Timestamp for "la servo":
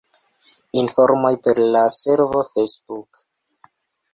1.75-2.41